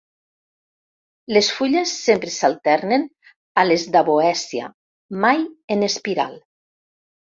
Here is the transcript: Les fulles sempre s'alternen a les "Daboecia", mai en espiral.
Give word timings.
Les 1.37 1.49
fulles 1.57 1.93
sempre 2.07 2.33
s'alternen 2.39 3.07
a 3.65 3.69
les 3.71 3.87
"Daboecia", 4.01 4.75
mai 5.25 5.49
en 5.79 5.91
espiral. 5.95 6.39